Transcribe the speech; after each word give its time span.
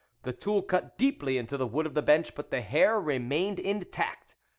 The 0.23 0.33
tool 0.33 0.63
cut 0.63 0.97
deeply 0.97 1.37
into 1.37 1.57
the 1.57 1.67
wood 1.67 1.85
of 1.85 1.93
the 1.93 2.01
bench, 2.01 2.33
but 2.33 2.49
the 2.49 2.61
hair 2.61 2.99
remained 2.99 3.59
intact. 3.59 4.35